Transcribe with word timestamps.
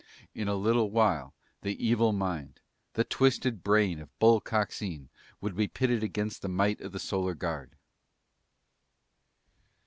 In 0.33 0.47
a 0.47 0.55
little 0.55 0.89
while, 0.89 1.35
the 1.61 1.77
evil 1.79 2.11
mind, 2.11 2.59
the 2.93 3.03
twisted 3.03 3.63
brain 3.63 3.99
of 3.99 4.17
Bull 4.17 4.41
Coxine 4.41 5.09
would 5.41 5.55
be 5.55 5.67
pitted 5.67 6.01
against 6.01 6.41
the 6.41 6.47
might 6.49 6.81
of 6.81 6.91
the 6.91 6.97
Solar 6.99 7.35
Guard. 7.35 7.75